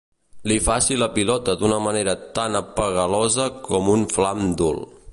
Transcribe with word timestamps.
Li 0.51 0.55
faci 0.67 0.95
la 1.01 1.07
pilota 1.17 1.55
d'una 1.59 1.77
manera 1.89 2.17
tan 2.39 2.59
apegalosa 2.63 3.49
com 3.71 3.95
un 3.99 4.11
flam 4.17 4.47
Dhul. 4.63 4.87